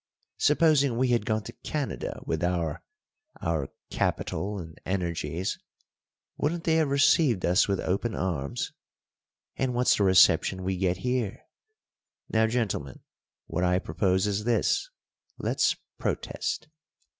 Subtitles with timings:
[0.39, 2.81] Supposing we had gone to Canada with our
[3.39, 5.59] our capital and energies,
[6.37, 8.71] wouldn't they have received us with open arms?
[9.57, 11.43] And what's the reception we get here?
[12.29, 13.01] Now, gentlemen,
[13.45, 14.89] what I propose is this:
[15.37, 16.67] let's protest.